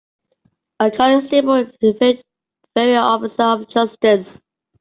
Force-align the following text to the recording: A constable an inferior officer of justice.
A 0.79 0.89
constable 0.89 1.53
an 1.53 1.71
inferior 1.79 2.97
officer 3.01 3.43
of 3.43 3.67
justice. 3.69 4.41